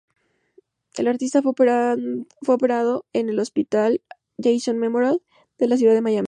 El 0.97 1.07
artista 1.07 1.41
fue 1.43 1.53
operado 2.55 3.05
en 3.13 3.29
el 3.29 3.37
Hospital 3.39 4.01
"Jackson 4.37 4.77
Memorial" 4.79 5.21
de 5.59 5.67
la 5.67 5.77
ciudad 5.77 5.93
de 5.93 6.01
Miami. 6.01 6.19